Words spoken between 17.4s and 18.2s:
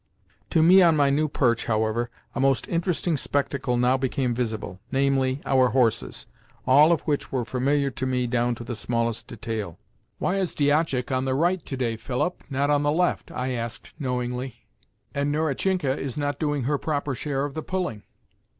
of the pulling."